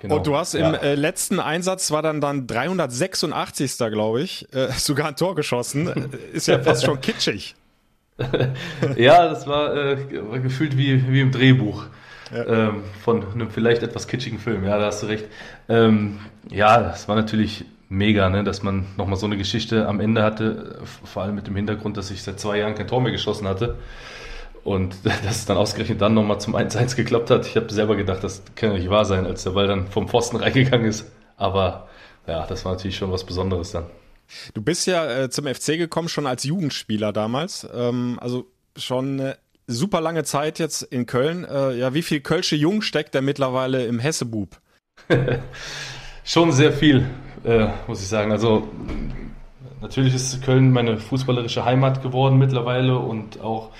[0.00, 0.68] Genau, und du hast ja.
[0.68, 3.78] im äh, letzten Einsatz war dann dann 386.
[3.78, 5.88] glaube ich, äh, sogar ein Tor geschossen.
[5.88, 7.54] Äh, ist ja fast schon kitschig.
[8.98, 11.86] ja, das war, äh, war gefühlt wie, wie im Drehbuch.
[12.30, 12.46] Ja.
[12.46, 15.26] Ähm, von einem vielleicht etwas kitschigen Film, ja, da hast du recht.
[15.68, 20.22] Ähm, ja, das war natürlich mega, ne, dass man nochmal so eine Geschichte am Ende
[20.22, 23.48] hatte, vor allem mit dem Hintergrund, dass ich seit zwei Jahren kein Tor mehr geschossen
[23.48, 23.76] hatte.
[24.62, 27.46] Und dass es dann ausgerechnet dann nochmal zum 1-1 geklappt hat.
[27.46, 30.08] Ich habe selber gedacht, das kann ja nicht wahr sein, als der Ball dann vom
[30.08, 31.10] Pfosten reingegangen ist.
[31.36, 31.88] Aber
[32.26, 33.86] ja, das war natürlich schon was Besonderes dann.
[34.54, 37.66] Du bist ja äh, zum FC gekommen, schon als Jugendspieler damals.
[37.74, 39.32] Ähm, also schon
[39.70, 41.44] super lange Zeit jetzt in Köln.
[41.44, 44.60] Äh, ja, wie viel Kölsche Jung steckt der mittlerweile im Hessebub?
[46.24, 47.08] schon sehr viel
[47.44, 48.32] äh, muss ich sagen.
[48.32, 48.68] Also
[49.80, 53.70] natürlich ist Köln meine fußballerische Heimat geworden mittlerweile und auch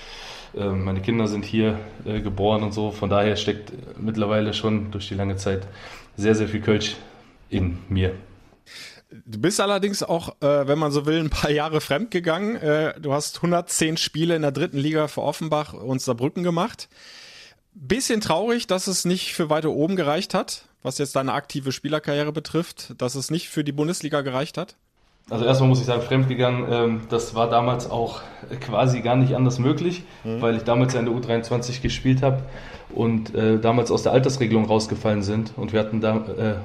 [0.55, 2.91] äh, meine Kinder sind hier äh, geboren und so.
[2.91, 5.67] Von daher steckt mittlerweile schon durch die lange Zeit
[6.17, 6.95] sehr, sehr viel Kölsch
[7.49, 8.15] in mir.
[9.25, 12.55] Du bist allerdings auch, äh, wenn man so will, ein paar Jahre fremdgegangen.
[12.55, 16.87] Äh, du hast 110 Spiele in der dritten Liga für Offenbach und Saarbrücken gemacht.
[17.73, 22.31] Bisschen traurig, dass es nicht für weiter oben gereicht hat was jetzt deine aktive Spielerkarriere
[22.31, 24.75] betrifft, dass es nicht für die Bundesliga gereicht hat?
[25.29, 28.21] Also erstmal muss ich sagen, fremdgegangen, ähm, das war damals auch
[28.59, 30.41] quasi gar nicht anders möglich, mhm.
[30.41, 32.41] weil ich damals ja in der U23 gespielt habe
[32.93, 35.53] und äh, damals aus der Altersregelung rausgefallen sind.
[35.55, 36.55] Und wir hatten da, äh,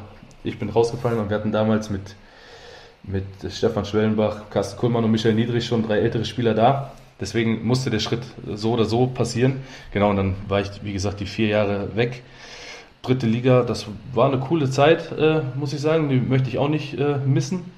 [0.43, 2.17] ich bin rausgefallen und wir hatten damals mit,
[3.07, 6.93] mit Stefan Schwellenbach, Carsten Kuhlmann und Michael Niedrich schon drei ältere Spieler da.
[7.21, 8.23] Deswegen musste der Schritt
[8.55, 9.63] so oder so passieren.
[9.93, 12.23] Genau, und dann war ich, wie gesagt, die vier Jahre weg
[13.07, 16.09] dritte Liga, das war eine coole Zeit, äh, muss ich sagen.
[16.09, 17.71] Die möchte ich auch nicht äh, missen.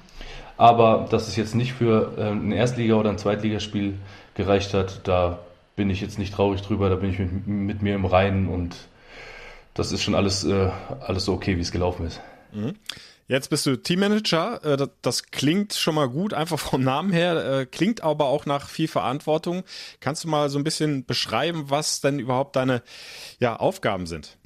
[0.57, 3.93] Aber dass es jetzt nicht für äh, ein Erstliga- oder ein Zweitligaspiel
[4.33, 5.39] gereicht hat, da
[5.75, 6.89] bin ich jetzt nicht traurig drüber.
[6.89, 8.75] Da bin ich mit, mit mir im Reinen und
[9.73, 12.19] das ist schon alles, äh, alles so okay, wie es gelaufen ist.
[12.53, 12.75] Mhm.
[13.29, 14.59] Jetzt bist du Teammanager.
[14.65, 17.59] Äh, das klingt schon mal gut, einfach vom Namen her.
[17.59, 19.63] Äh, klingt aber auch nach viel Verantwortung.
[20.01, 22.81] Kannst du mal so ein bisschen beschreiben, was denn überhaupt deine
[23.39, 24.37] ja, Aufgaben sind?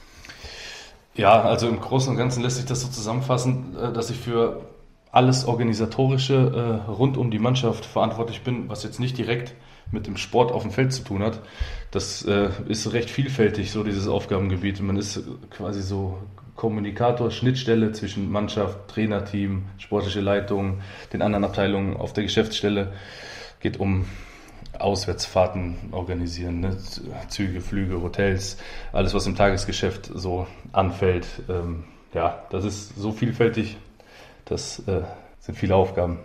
[1.16, 4.70] Ja, also im Großen und Ganzen lässt sich das so zusammenfassen, äh, dass ich für
[5.14, 9.54] alles Organisatorische rund um die Mannschaft verantwortlich bin, was jetzt nicht direkt
[9.92, 11.40] mit dem Sport auf dem Feld zu tun hat.
[11.92, 14.82] Das ist recht vielfältig, so dieses Aufgabengebiet.
[14.82, 16.18] Man ist quasi so
[16.56, 22.94] Kommunikator, Schnittstelle zwischen Mannschaft, Trainerteam, sportliche Leitung, den anderen Abteilungen auf der Geschäftsstelle.
[23.60, 24.06] Geht um
[24.78, 26.78] Auswärtsfahrten organisieren, ne?
[27.30, 28.58] Züge, Flüge, Hotels,
[28.92, 31.28] alles, was im Tagesgeschäft so anfällt.
[31.50, 33.78] Ähm, ja, das ist so vielfältig,
[34.46, 35.02] das äh,
[35.40, 36.20] sind viele Aufgaben.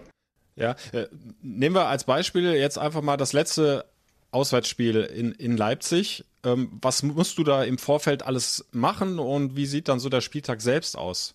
[0.56, 1.06] Ja, äh,
[1.40, 3.84] nehmen wir als Beispiel jetzt einfach mal das letzte
[4.30, 6.24] Auswärtsspiel in, in Leipzig.
[6.48, 10.20] Ähm, was musst du da im Vorfeld alles machen und wie sieht dann so der
[10.20, 11.34] Spieltag selbst aus?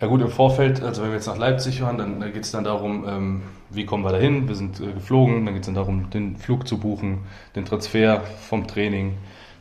[0.00, 2.64] Ja gut, im Vorfeld, also wenn wir jetzt nach Leipzig fahren, dann geht es dann
[2.64, 4.48] darum, ähm, wie kommen wir dahin?
[4.48, 7.20] Wir sind äh, geflogen, dann geht es dann darum, den Flug zu buchen,
[7.54, 9.16] den Transfer vom Training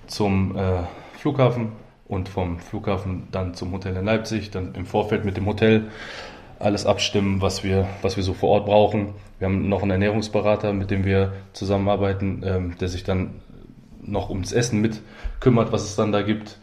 [0.08, 0.84] zum äh,
[1.20, 1.74] Flughafen
[2.08, 5.89] und vom Flughafen dann zum Hotel in Leipzig, dann im Vorfeld mit dem Hotel
[6.60, 9.13] alles abstimmen, was wir, was wir so vor Ort brauchen.
[9.39, 13.42] Wir haben noch einen Ernährungsberater, mit dem wir zusammenarbeiten, ähm, der sich dann
[14.06, 15.02] noch ums Essen mit
[15.39, 16.58] kümmert, was es dann da gibt.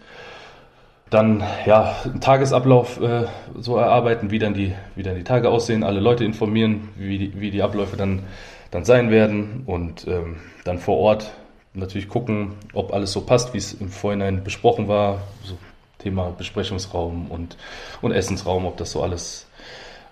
[1.10, 3.26] Dann ja, einen Tagesablauf äh,
[3.58, 7.40] so erarbeiten, wie dann, die, wie dann die Tage aussehen, alle Leute informieren, wie die,
[7.40, 8.24] wie die Abläufe dann,
[8.70, 11.32] dann sein werden und ähm, dann vor Ort
[11.74, 15.22] natürlich gucken, ob alles so passt, wie es im Vorhinein besprochen war.
[15.42, 15.56] So
[16.00, 17.56] Thema Besprechungsraum und,
[18.02, 19.46] und Essensraum, ob das so alles,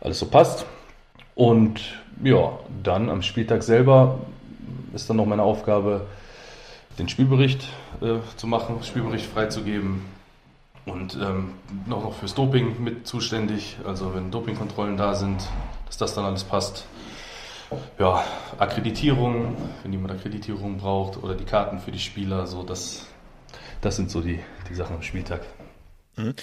[0.00, 0.66] alles so passt.
[1.34, 1.80] Und
[2.22, 4.18] ja, dann am Spieltag selber
[4.94, 6.06] ist dann noch meine Aufgabe,
[6.98, 7.68] den Spielbericht
[8.00, 10.02] äh, zu machen, Spielbericht freizugeben
[10.84, 11.52] und ähm,
[11.86, 13.76] noch, fürs Doping mit zuständig.
[13.84, 15.40] Also wenn Dopingkontrollen da sind,
[15.86, 16.86] dass das dann alles passt.
[17.98, 18.24] Ja,
[18.58, 23.06] Akkreditierung, wenn jemand Akkreditierung braucht oder die Karten für die Spieler, so das,
[23.82, 25.42] das sind so die, die Sachen am Spieltag.
[26.16, 26.34] Mhm.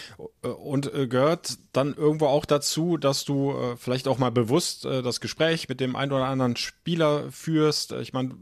[0.41, 5.02] Und äh, gehört dann irgendwo auch dazu, dass du äh, vielleicht auch mal bewusst äh,
[5.02, 7.91] das Gespräch mit dem einen oder anderen Spieler führst.
[7.91, 8.36] Ich meine,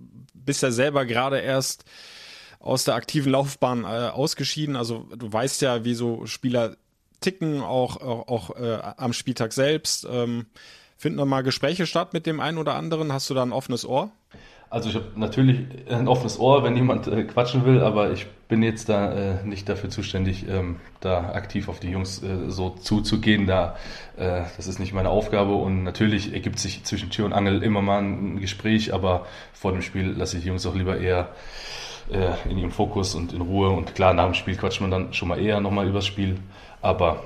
[0.45, 1.85] bist ja selber gerade erst
[2.59, 4.75] aus der aktiven Laufbahn ausgeschieden.
[4.75, 6.77] Also du weißt ja, wie so Spieler
[7.19, 10.07] ticken, auch, auch, auch am Spieltag selbst.
[10.09, 10.45] Ähm,
[10.97, 13.11] finden da mal Gespräche statt mit dem einen oder anderen?
[13.11, 14.11] Hast du da ein offenes Ohr?
[14.73, 18.63] Also ich habe natürlich ein offenes Ohr, wenn jemand äh, quatschen will, aber ich bin
[18.63, 23.45] jetzt da äh, nicht dafür zuständig, ähm, da aktiv auf die Jungs äh, so zuzugehen.
[23.45, 23.75] Da,
[24.17, 27.83] äh, das ist nicht meine Aufgabe und natürlich ergibt sich zwischen Tür und Angel immer
[27.83, 31.29] mal ein Gespräch, aber vor dem Spiel lasse ich die Jungs auch lieber eher
[32.11, 33.69] äh, in ihrem Fokus und in Ruhe.
[33.69, 36.37] Und klar, nach dem Spiel quatscht man dann schon mal eher nochmal übers Spiel,
[36.81, 37.23] aber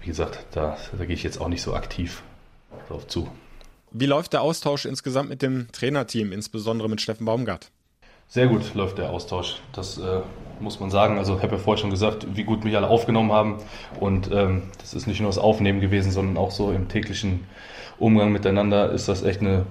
[0.00, 2.24] wie gesagt, da, da gehe ich jetzt auch nicht so aktiv
[2.88, 3.28] drauf zu.
[3.96, 7.70] Wie läuft der Austausch insgesamt mit dem Trainerteam, insbesondere mit Steffen Baumgart?
[8.26, 9.60] Sehr gut läuft der Austausch.
[9.72, 10.20] Das äh,
[10.58, 11.16] muss man sagen.
[11.16, 13.58] Also ich habe ja vorher schon gesagt, wie gut mich alle aufgenommen haben.
[14.00, 17.46] Und ähm, das ist nicht nur das Aufnehmen gewesen, sondern auch so im täglichen
[18.00, 19.64] Umgang miteinander ist das echt eine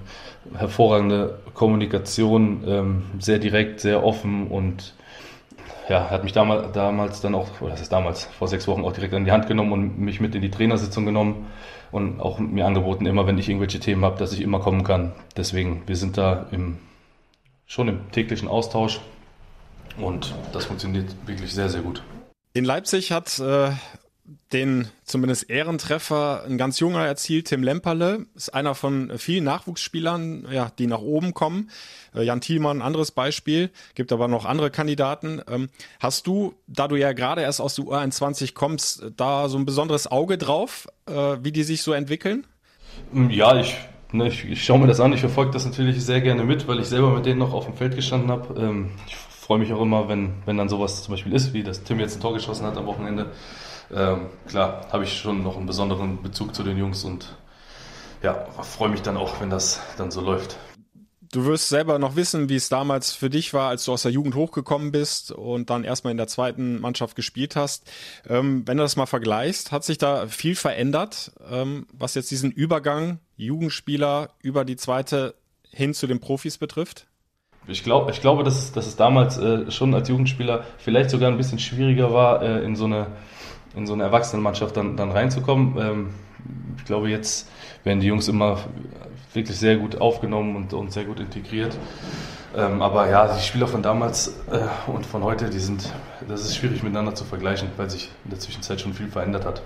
[0.54, 4.94] hervorragende Kommunikation, ähm, sehr direkt, sehr offen und
[5.88, 8.92] ja, hat mich damals, damals dann auch, oder das ist damals, vor sechs Wochen auch
[8.92, 11.46] direkt an die Hand genommen und mich mit in die Trainersitzung genommen
[11.92, 15.12] und auch mir angeboten, immer wenn ich irgendwelche Themen habe, dass ich immer kommen kann.
[15.36, 16.78] Deswegen, wir sind da im,
[17.66, 19.00] schon im täglichen Austausch
[19.98, 22.02] und das funktioniert wirklich sehr, sehr gut.
[22.54, 23.70] In Leipzig hat äh,
[24.52, 30.70] den zumindest Ehrentreffer ein ganz junger erzielt, Tim Lemperle, ist einer von vielen Nachwuchsspielern, ja,
[30.78, 31.70] die nach oben kommen.
[32.14, 35.42] Äh, Jan Thielmann, anderes Beispiel, gibt aber noch andere Kandidaten.
[35.48, 35.68] Ähm,
[36.00, 40.10] hast du, da du ja gerade erst aus der U21 kommst, da so ein besonderes
[40.10, 42.46] Auge drauf, äh, wie die sich so entwickeln?
[43.12, 43.76] Mm, ja, ich,
[44.12, 46.80] ne, ich, ich schaue mir das an, ich verfolge das natürlich sehr gerne mit, weil
[46.80, 48.58] ich selber mit denen noch auf dem Feld gestanden habe.
[48.58, 51.84] Ähm, ich freue mich auch immer, wenn, wenn dann sowas zum Beispiel ist, wie das
[51.84, 53.32] Tim jetzt ein Tor geschossen hat am Wochenende
[53.92, 57.36] ähm, klar, habe ich schon noch einen besonderen Bezug zu den Jungs und
[58.22, 60.56] ja, freue mich dann auch, wenn das dann so läuft.
[61.34, 64.12] Du wirst selber noch wissen, wie es damals für dich war, als du aus der
[64.12, 67.90] Jugend hochgekommen bist und dann erstmal in der zweiten Mannschaft gespielt hast.
[68.28, 72.52] Ähm, wenn du das mal vergleichst, hat sich da viel verändert, ähm, was jetzt diesen
[72.52, 75.34] Übergang Jugendspieler über die zweite
[75.70, 77.08] hin zu den Profis betrifft?
[77.66, 81.36] Ich, glaub, ich glaube, dass, dass es damals äh, schon als Jugendspieler vielleicht sogar ein
[81.36, 83.08] bisschen schwieriger war, äh, in so eine
[83.76, 85.76] in so eine Erwachsenenmannschaft dann, dann reinzukommen.
[85.78, 86.14] Ähm,
[86.76, 87.48] ich glaube, jetzt
[87.84, 88.58] werden die Jungs immer
[89.32, 91.76] wirklich sehr gut aufgenommen und, und sehr gut integriert.
[92.56, 95.92] Ähm, aber ja, die Spieler von damals äh, und von heute, die sind,
[96.28, 99.62] das ist schwierig miteinander zu vergleichen, weil sich in der Zwischenzeit schon viel verändert hat.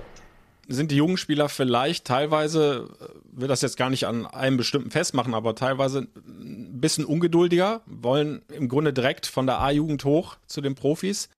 [0.71, 4.91] Sind die jungen Spieler vielleicht teilweise, äh, will das jetzt gar nicht an einem bestimmten
[4.91, 10.63] festmachen, aber teilweise ein bisschen ungeduldiger, wollen im Grunde direkt von der A-Jugend hoch zu
[10.63, 11.29] den Profis?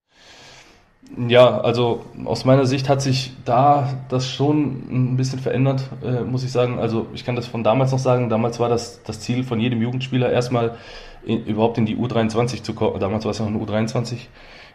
[1.16, 6.44] Ja, also aus meiner Sicht hat sich da das schon ein bisschen verändert, äh, muss
[6.44, 6.78] ich sagen.
[6.78, 8.28] Also ich kann das von damals noch sagen.
[8.28, 10.76] Damals war das das Ziel von jedem Jugendspieler erstmal
[11.24, 13.00] in, überhaupt in die U23 zu kommen.
[13.00, 14.28] Damals war es noch eine U23,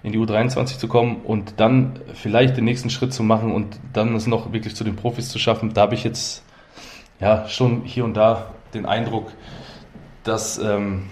[0.03, 4.13] in die U23 zu kommen und dann vielleicht den nächsten Schritt zu machen und dann
[4.15, 5.73] es noch wirklich zu den Profis zu schaffen.
[5.73, 6.43] Da habe ich jetzt
[7.19, 9.31] ja schon hier und da den Eindruck,
[10.23, 11.03] dass ähm,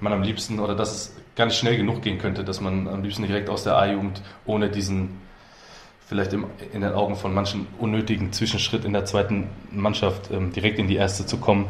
[0.00, 3.02] man am liebsten oder dass es gar nicht schnell genug gehen könnte, dass man am
[3.02, 5.18] liebsten direkt aus der A-Jugend ohne diesen
[6.06, 10.78] vielleicht im, in den Augen von manchen unnötigen Zwischenschritt in der zweiten Mannschaft ähm, direkt
[10.78, 11.64] in die erste zu kommen.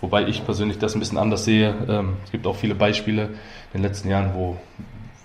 [0.00, 1.72] Wobei ich persönlich das ein bisschen anders sehe.
[1.88, 3.30] Ähm, es gibt auch viele Beispiele in
[3.74, 4.56] den letzten Jahren, wo,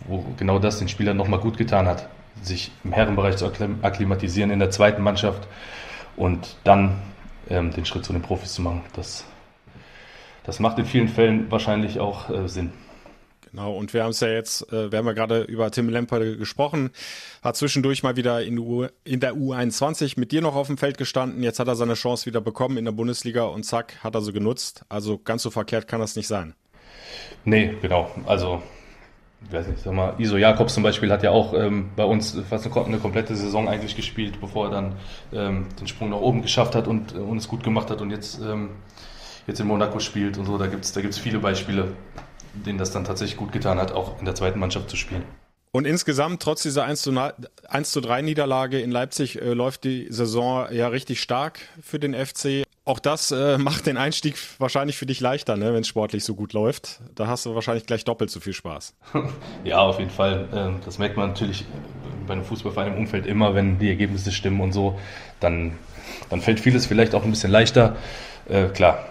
[0.06, 2.08] wo genau das den Spielern nochmal gut getan hat,
[2.44, 5.48] sich im Herrenbereich zu akklimatisieren in der zweiten Mannschaft
[6.16, 7.02] und dann
[7.50, 8.84] ähm, den Schritt zu den Profis zu machen.
[8.94, 9.26] Das,
[10.44, 12.74] das macht in vielen Fällen wahrscheinlich auch äh, Sinn.
[13.52, 16.20] Genau, und wir haben es ja jetzt, äh, wir haben ja gerade über Tim Lemper
[16.20, 16.92] gesprochen,
[17.42, 20.98] hat zwischendurch mal wieder in, U, in der U21 mit dir noch auf dem Feld
[20.98, 24.22] gestanden, jetzt hat er seine Chance wieder bekommen in der Bundesliga und zack, hat er
[24.22, 24.86] so genutzt.
[24.90, 26.56] Also ganz so verkehrt kann das nicht sein.
[27.46, 28.12] Nee, genau.
[28.26, 28.62] Also,
[29.46, 32.38] ich weiß nicht, sag mal, Iso Jakobs zum Beispiel hat ja auch ähm, bei uns
[32.50, 34.96] fast eine, eine, komplette Saison eigentlich gespielt, bevor er dann
[35.32, 38.12] ähm, den Sprung nach oben geschafft hat und, äh, und es gut gemacht hat und
[38.12, 38.72] jetzt, ähm,
[39.46, 40.58] jetzt in Monaco spielt und so.
[40.58, 41.94] Da gibt es da gibt's viele Beispiele
[42.66, 45.24] denen das dann tatsächlich gut getan hat, auch in der zweiten Mannschaft zu spielen.
[45.72, 47.14] Und insgesamt, trotz dieser 1 zu,
[47.68, 52.14] 1 zu 3 Niederlage in Leipzig, äh, läuft die Saison ja richtig stark für den
[52.14, 52.64] FC.
[52.86, 56.36] Auch das äh, macht den Einstieg wahrscheinlich für dich leichter, ne, wenn es sportlich so
[56.36, 57.02] gut läuft.
[57.16, 58.96] Da hast du wahrscheinlich gleich doppelt so viel Spaß.
[59.66, 60.48] ja, auf jeden Fall.
[60.54, 61.66] Ähm, das merkt man natürlich
[62.26, 64.98] bei einem Fußballverein im Umfeld immer, wenn die Ergebnisse stimmen und so.
[65.40, 65.74] Dann,
[66.30, 67.98] dann fällt vieles vielleicht auch ein bisschen leichter.
[68.48, 69.06] Äh, klar,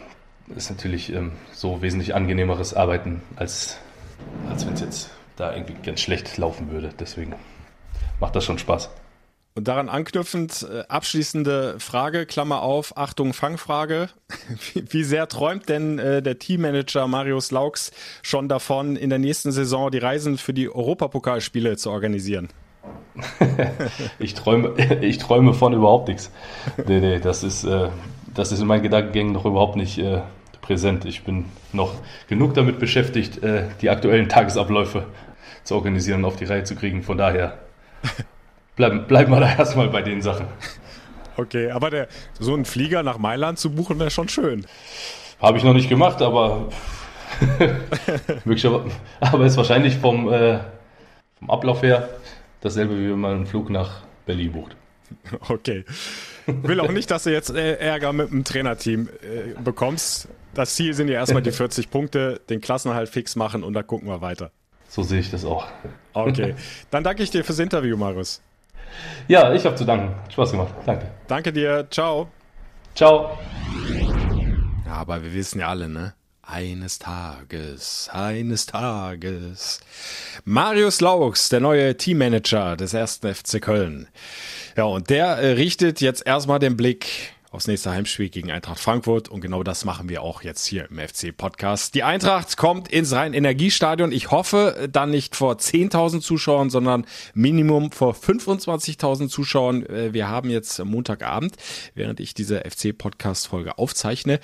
[0.55, 3.79] ist natürlich ähm, so wesentlich angenehmeres Arbeiten, als,
[4.49, 6.91] als wenn es jetzt da irgendwie ganz schlecht laufen würde.
[6.99, 7.35] Deswegen
[8.21, 8.91] macht das schon Spaß.
[9.57, 14.11] Und daran anknüpfend, äh, abschließende Frage, Klammer auf, Achtung, Fangfrage.
[14.75, 17.91] Wie, wie sehr träumt denn äh, der Teammanager Marius Laux
[18.23, 22.49] schon davon, in der nächsten Saison die Reisen für die Europapokalspiele zu organisieren?
[24.19, 26.31] ich, träume, ich träume von überhaupt nichts.
[26.87, 27.89] Nee, nee, das ist, äh,
[28.35, 30.21] das ist in meinen Gedankengängen noch überhaupt nicht äh,
[30.67, 31.05] präsent.
[31.05, 31.95] Ich bin noch
[32.29, 35.07] genug damit beschäftigt, äh, die aktuellen Tagesabläufe
[35.65, 37.03] zu organisieren und auf die Reihe zu kriegen.
[37.03, 37.59] Von daher
[38.77, 40.47] bleiben, bleiben wir da erstmal bei den Sachen.
[41.37, 44.67] Okay, aber der, so einen Flieger nach Mailand zu buchen, wäre schon schön.
[45.41, 46.69] Habe ich noch nicht gemacht, aber
[49.21, 50.61] aber ist wahrscheinlich vom, äh,
[51.39, 52.09] vom Ablauf her
[52.61, 54.77] dasselbe, wie wenn man einen Flug nach Berlin bucht.
[55.49, 55.85] Okay.
[56.47, 60.29] Will auch nicht, dass du jetzt äh, Ärger mit dem Trainerteam äh, bekommst.
[60.55, 64.09] Das Ziel sind ja erstmal die 40 Punkte, den Klassenhalt fix machen und dann gucken
[64.09, 64.51] wir weiter.
[64.89, 65.67] So sehe ich das auch.
[66.15, 66.55] Okay.
[66.91, 68.41] Dann danke ich dir fürs Interview, Marius.
[69.29, 70.15] Ja, ich habe zu danken.
[70.31, 70.75] Spaß gemacht.
[70.87, 71.11] Danke.
[71.27, 71.87] Danke dir.
[71.91, 72.29] Ciao.
[72.95, 73.37] Ciao.
[74.87, 76.15] Ja, aber wir wissen ja alle, ne?
[76.43, 79.81] Eines Tages, eines Tages.
[80.45, 84.07] Marius Laux, der neue Teammanager des ersten FC Köln.
[84.77, 87.07] Ja, und der äh, richtet jetzt erstmal den Blick
[87.51, 89.31] aufs nächste Heimspiel gegen Eintracht Frankfurt.
[89.31, 91.95] Und genau das machen wir auch jetzt hier im FC-Podcast.
[91.95, 94.13] Die Eintracht kommt ins Rhein-Energiestadion.
[94.13, 99.87] Ich hoffe, äh, dann nicht vor 10.000 Zuschauern, sondern Minimum vor 25.000 Zuschauern.
[99.87, 101.57] Äh, wir haben jetzt Montagabend,
[101.95, 104.41] während ich diese FC-Podcast-Folge aufzeichne.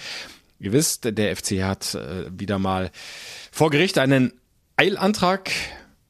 [0.59, 1.99] Ihr wisst, der FC hat
[2.31, 2.93] wieder mal
[3.51, 4.33] vor Gericht einen
[4.77, 5.51] Eilantrag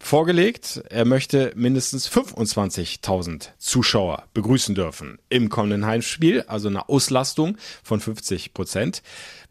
[0.03, 0.83] vorgelegt.
[0.91, 8.53] Er möchte mindestens 25.000 Zuschauer begrüßen dürfen im kommenden Heimspiel, also eine Auslastung von 50
[8.53, 9.03] Prozent.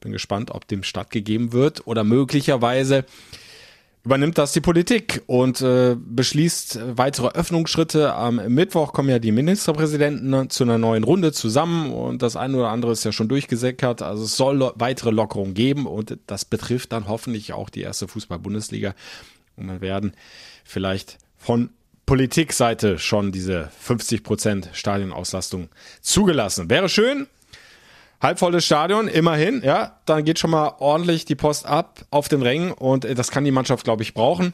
[0.01, 3.05] Bin gespannt, ob dem stattgegeben wird oder möglicherweise
[4.03, 8.13] übernimmt das die Politik und äh, beschließt weitere Öffnungsschritte.
[8.13, 12.69] Am Mittwoch kommen ja die Ministerpräsidenten zu einer neuen Runde zusammen und das eine oder
[12.69, 14.01] andere ist ja schon durchgesäckert.
[14.01, 18.95] Also es soll weitere Lockerungen geben und das betrifft dann hoffentlich auch die erste Fußball-Bundesliga.
[19.55, 20.13] Und dann werden
[20.63, 21.69] vielleicht von
[22.05, 25.69] Politikseite schon diese 50 Prozent Stadionauslastung
[26.01, 26.69] zugelassen.
[26.69, 27.27] Wäre schön,
[28.21, 32.71] halbvolles Stadion, immerhin, ja, dann geht schon mal ordentlich die Post ab auf den Rängen
[32.71, 34.53] und äh, das kann die Mannschaft, glaube ich, brauchen.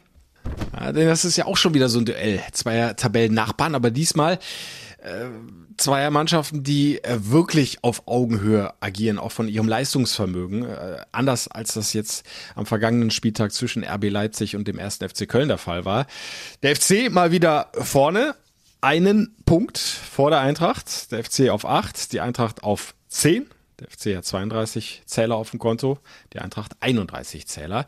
[0.80, 4.40] Denn das ist ja auch schon wieder so ein Duell zweier Tabellennachbarn, aber diesmal
[5.04, 5.26] äh,
[5.78, 11.74] zweier Mannschaften, die äh, wirklich auf Augenhöhe agieren, auch von ihrem Leistungsvermögen, äh, anders als
[11.74, 15.86] das jetzt am vergangenen Spieltag zwischen RB Leipzig und dem ersten FC Köln der Fall
[15.86, 16.08] war.
[16.64, 18.36] Der FC mal wieder vorne,
[18.82, 23.48] einen Punkt vor der Eintracht, der FC auf acht, die Eintracht auf zehn.
[23.80, 26.00] Der FC hat 32 Zähler auf dem Konto,
[26.34, 27.86] die Eintracht 31 Zähler.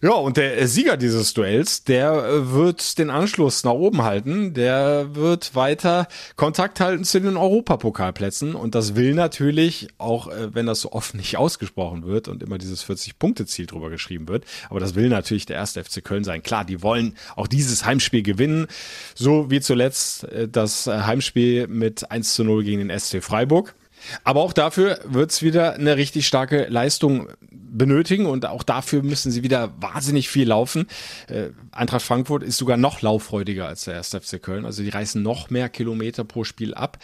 [0.00, 5.14] Ja, und der Sieger dieses Duells, der äh, wird den Anschluss nach oben halten, der
[5.14, 10.80] wird weiter Kontakt halten zu den Europapokalplätzen und das will natürlich, auch äh, wenn das
[10.80, 15.08] so oft nicht ausgesprochen wird und immer dieses 40-Punkte-Ziel drüber geschrieben wird, aber das will
[15.08, 16.42] natürlich der erste FC Köln sein.
[16.42, 18.66] Klar, die wollen auch dieses Heimspiel gewinnen,
[19.14, 23.76] so wie zuletzt äh, das Heimspiel mit 1 zu 0 gegen den SC Freiburg.
[24.24, 29.32] Aber auch dafür wird es wieder eine richtig starke Leistung benötigen und auch dafür müssen
[29.32, 30.86] sie wieder wahnsinnig viel laufen.
[31.28, 34.16] Äh, Eintracht Frankfurt ist sogar noch lauffreudiger als der 1.
[34.20, 36.98] FC Köln, also die reißen noch mehr Kilometer pro Spiel ab.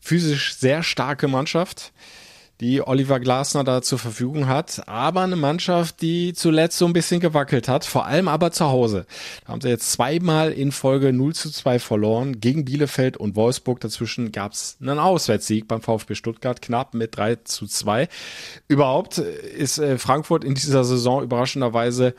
[0.00, 1.92] Physisch sehr starke Mannschaft
[2.60, 7.20] die Oliver Glasner da zur Verfügung hat, aber eine Mannschaft, die zuletzt so ein bisschen
[7.20, 9.06] gewackelt hat, vor allem aber zu Hause.
[9.44, 13.80] Da haben sie jetzt zweimal in Folge 0 zu 2 verloren, gegen Bielefeld und Wolfsburg.
[13.80, 18.08] Dazwischen gab es einen Auswärtssieg beim VfB Stuttgart, knapp mit 3 zu 2.
[18.68, 22.14] Überhaupt ist äh, Frankfurt in dieser Saison überraschenderweise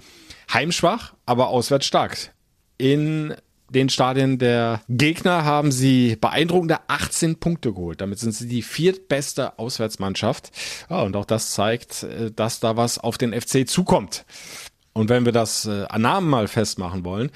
[0.51, 2.34] heimschwach, aber auswärts stark.
[2.77, 3.36] In
[3.73, 8.01] den Stadien der Gegner haben sie beeindruckende 18 Punkte geholt.
[8.01, 10.51] Damit sind sie die viertbeste Auswärtsmannschaft.
[10.89, 14.25] Ja, und auch das zeigt, äh, dass da was auf den FC zukommt.
[14.93, 17.31] Und wenn wir das äh, an Namen mal festmachen wollen,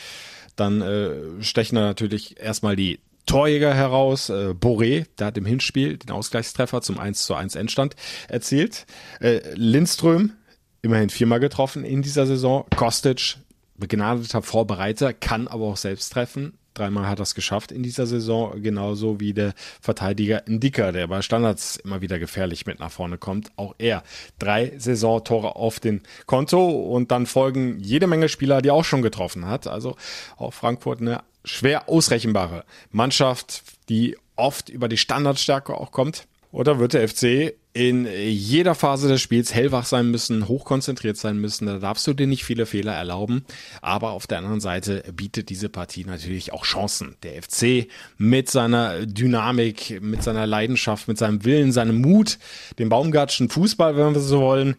[0.56, 4.30] dann äh, stechen da natürlich erstmal die Torjäger heraus.
[4.30, 7.96] Äh, Boré, der hat im Hinspiel den Ausgleichstreffer zum 1 zu 1 Endstand
[8.28, 8.86] erzielt.
[9.22, 10.34] Äh, Lindström,
[10.82, 12.66] immerhin viermal getroffen in dieser Saison.
[12.76, 13.38] Kostic,
[13.78, 16.58] begnadeter Vorbereiter, kann aber auch selbst treffen.
[16.76, 21.22] Dreimal hat er es geschafft in dieser Saison, genauso wie der Verteidiger Ndika, der bei
[21.22, 23.50] Standards immer wieder gefährlich mit nach vorne kommt.
[23.56, 24.04] Auch er
[24.40, 29.48] drei Saisontore auf dem Konto und dann folgen jede Menge Spieler, die auch schon getroffen
[29.48, 29.68] hat.
[29.68, 29.96] Also
[30.36, 36.28] auch Frankfurt eine schwer ausrechenbare Mannschaft, die oft über die Standardstärke auch kommt.
[36.56, 41.66] Oder wird der FC in jeder Phase des Spiels hellwach sein müssen, hochkonzentriert sein müssen.
[41.66, 43.44] Da darfst du dir nicht viele Fehler erlauben.
[43.82, 47.18] Aber auf der anderen Seite bietet diese Partie natürlich auch Chancen.
[47.24, 52.40] Der FC mit seiner Dynamik, mit seiner Leidenschaft, mit seinem Willen, seinem Mut,
[52.80, 54.78] dem Baumgartschen Fußball, wenn wir so wollen,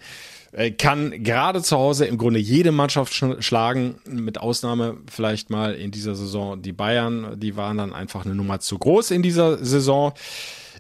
[0.53, 5.91] äh, kann gerade zu Hause im Grunde jede Mannschaft schlagen, mit Ausnahme vielleicht mal in
[5.91, 7.39] dieser Saison die Bayern.
[7.39, 10.15] Die waren dann einfach eine Nummer zu groß in dieser Saison.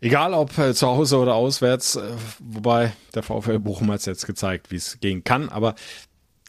[0.00, 2.02] Egal ob äh, zu Hause oder auswärts, äh,
[2.40, 5.74] wobei der VfL Bochum hat es jetzt gezeigt, wie es gehen kann, aber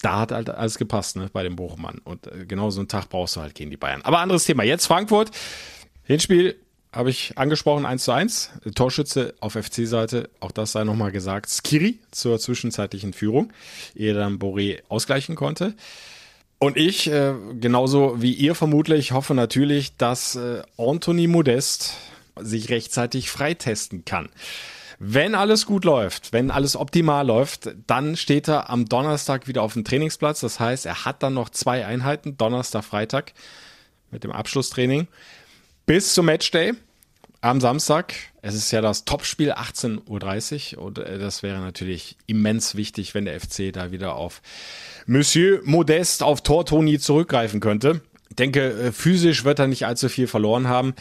[0.01, 1.99] da hat halt alles gepasst, ne, bei dem Bochummann.
[2.03, 4.01] Und äh, genau so einen Tag brauchst du halt gegen die Bayern.
[4.03, 4.63] Aber anderes Thema.
[4.63, 5.31] Jetzt Frankfurt.
[6.03, 6.55] Hinspiel
[6.91, 8.49] habe ich angesprochen, 1 zu 1.
[8.75, 13.51] Torschütze auf FC-Seite, auch das sei nochmal gesagt, Skiri zur zwischenzeitlichen Führung,
[13.93, 15.75] ehe dann Boré ausgleichen konnte.
[16.59, 17.11] Und ich,
[17.59, 20.39] genauso wie ihr vermutlich, hoffe natürlich, dass
[20.77, 21.97] Anthony Modest
[22.41, 24.29] sich rechtzeitig freitesten kann.
[24.99, 29.73] Wenn alles gut läuft, wenn alles optimal läuft, dann steht er am Donnerstag wieder auf
[29.73, 30.39] dem Trainingsplatz.
[30.39, 33.33] Das heißt, er hat dann noch zwei Einheiten, Donnerstag, Freitag
[34.09, 35.07] mit dem Abschlusstraining.
[35.85, 36.73] Bis zum Matchday
[37.41, 38.13] am Samstag.
[38.41, 43.25] Es ist ja das Topspiel 18.30 Uhr und äh, das wäre natürlich immens wichtig, wenn
[43.25, 44.41] der FC da wieder auf
[45.05, 48.01] Monsieur Modest, auf Tortoni zurückgreifen könnte.
[48.29, 50.93] Ich denke, äh, physisch wird er nicht allzu viel verloren haben.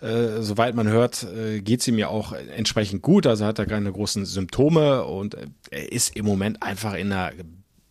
[0.00, 3.26] Äh, soweit man hört, äh, geht es ihm ja auch entsprechend gut.
[3.26, 5.36] Also hat er keine großen Symptome und
[5.70, 7.32] er ist im Moment einfach in einer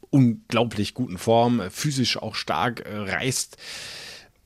[0.09, 3.57] unglaublich guten Form, physisch auch stark, reißt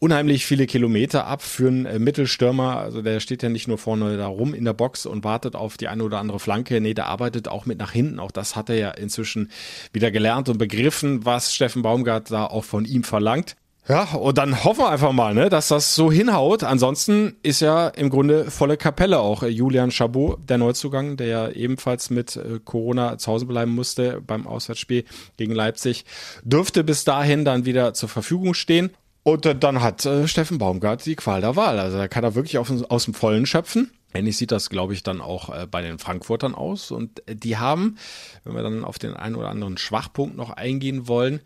[0.04, 2.76] unheimlich viele Kilometer ab für einen Mittelstürmer.
[2.76, 5.78] Also der steht ja nicht nur vorne da rum in der Box und wartet auf
[5.78, 6.82] die eine oder andere Flanke.
[6.82, 8.20] Nee, der arbeitet auch mit nach hinten.
[8.20, 9.50] Auch das hat er ja inzwischen
[9.94, 13.56] wieder gelernt und begriffen, was Steffen Baumgart da auch von ihm verlangt.
[13.88, 16.64] Ja, und dann hoffen wir einfach mal, ne, dass das so hinhaut.
[16.64, 22.10] Ansonsten ist ja im Grunde volle Kapelle auch Julian Chabot, der Neuzugang, der ja ebenfalls
[22.10, 25.04] mit äh, Corona zu Hause bleiben musste beim Auswärtsspiel
[25.36, 26.06] gegen Leipzig,
[26.44, 28.92] dürfte bis dahin dann wieder zur Verfügung stehen.
[29.24, 31.78] Und äh, dann hat äh, Steffen Baumgart die Qual der Wahl.
[31.80, 33.92] Also da kann er wirklich aus dem Vollen schöpfen.
[34.14, 36.92] Ähnlich sieht das, glaube ich, dann auch äh, bei den Frankfurtern aus.
[36.92, 37.98] Und äh, die haben,
[38.46, 41.42] wenn wir dann auf den einen oder anderen Schwachpunkt noch eingehen wollen,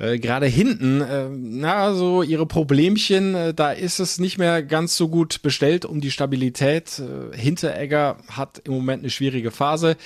[0.00, 4.96] äh, gerade hinten, äh, na, so ihre Problemchen, äh, da ist es nicht mehr ganz
[4.96, 6.98] so gut bestellt um die Stabilität.
[6.98, 9.96] Äh, Hinteregger hat im Moment eine schwierige Phase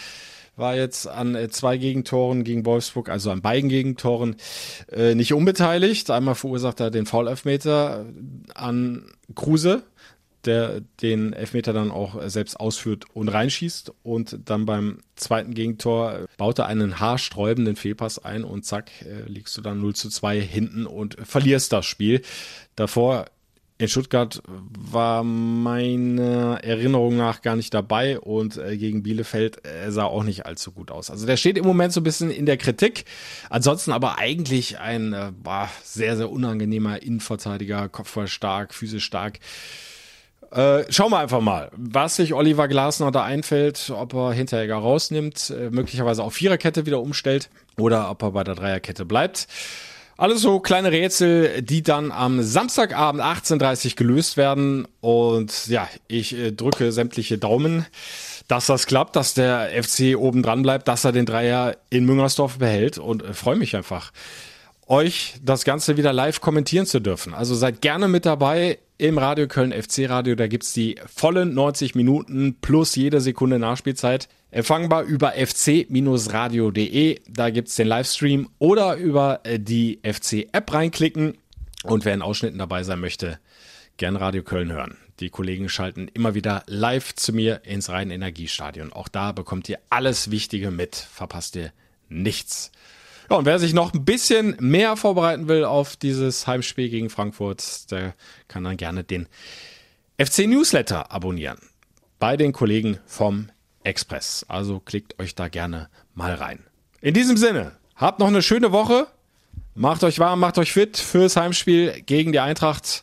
[0.56, 4.36] war jetzt an äh, zwei Gegentoren gegen Wolfsburg, also an beiden Gegentoren,
[4.92, 6.10] äh, nicht unbeteiligt.
[6.10, 8.06] Einmal verursacht er den Foul-Elfmeter
[8.54, 9.04] an
[9.34, 9.82] Kruse,
[10.46, 13.92] der den Elfmeter dann auch selbst ausführt und reinschießt.
[14.02, 19.56] Und dann beim zweiten Gegentor baut er einen haarsträubenden Fehlpass ein und zack, äh, liegst
[19.56, 22.22] du dann 0 zu 2 hinten und verlierst das Spiel.
[22.76, 23.26] Davor
[23.76, 30.04] in Stuttgart war meiner Erinnerung nach gar nicht dabei und äh, gegen Bielefeld äh, sah
[30.04, 31.10] auch nicht allzu gut aus.
[31.10, 33.04] Also der steht im Moment so ein bisschen in der Kritik.
[33.50, 35.32] Ansonsten aber eigentlich ein äh,
[35.82, 39.40] sehr, sehr unangenehmer Innenverteidiger, Kopfball stark, physisch stark.
[40.50, 45.50] Äh, schauen wir einfach mal, was sich Oliver Glasner da einfällt, ob er Hinteregger rausnimmt,
[45.50, 49.48] äh, möglicherweise auf Viererkette wieder umstellt oder ob er bei der Dreierkette bleibt.
[50.16, 54.86] Alles so kleine Rätsel, die dann am Samstagabend 18.30 gelöst werden.
[55.00, 57.84] Und ja, ich äh, drücke sämtliche Daumen,
[58.46, 62.58] dass das klappt, dass der FC oben dran bleibt, dass er den Dreier in Müngersdorf
[62.58, 64.12] behält und freue mich einfach,
[64.86, 67.34] euch das Ganze wieder live kommentieren zu dürfen.
[67.34, 70.34] Also seid gerne mit dabei im Radio Köln FC Radio.
[70.34, 74.28] Da gibt's die vollen 90 Minuten plus jede Sekunde Nachspielzeit.
[74.50, 77.20] Empfangbar über fc-radio.de.
[77.28, 81.36] Da gibt's den Livestream oder über äh, die FC-App reinklicken.
[81.82, 83.38] Und wer in Ausschnitten dabei sein möchte,
[83.96, 84.96] gern Radio Köln hören.
[85.20, 88.92] Die Kollegen schalten immer wieder live zu mir ins Rhein-Energiestadion.
[88.92, 90.96] Auch da bekommt ihr alles Wichtige mit.
[90.96, 91.72] Verpasst ihr
[92.08, 92.72] nichts.
[93.34, 97.90] Ja, und wer sich noch ein bisschen mehr vorbereiten will auf dieses Heimspiel gegen Frankfurt,
[97.90, 98.14] der
[98.46, 99.26] kann dann gerne den
[100.24, 101.58] FC Newsletter abonnieren.
[102.20, 103.50] Bei den Kollegen vom
[103.82, 104.46] Express.
[104.46, 106.60] Also klickt euch da gerne mal rein.
[107.00, 109.08] In diesem Sinne, habt noch eine schöne Woche.
[109.74, 113.02] Macht euch warm, macht euch fit fürs Heimspiel gegen die Eintracht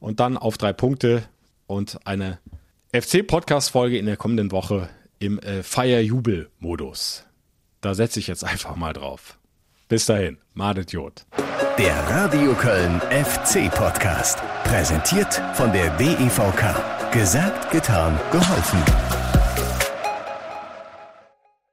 [0.00, 1.24] und dann auf drei Punkte
[1.66, 2.38] und eine
[2.94, 4.88] FC-Podcast-Folge in der kommenden Woche
[5.18, 7.26] im äh, Feierjubel-Modus.
[7.82, 9.37] Da setze ich jetzt einfach mal drauf.
[9.88, 11.24] Bis dahin, Madet Jod.
[11.78, 14.38] Der Radio Köln FC Podcast.
[14.64, 17.10] Präsentiert von der DEVK.
[17.10, 19.07] Gesagt, getan, geholfen.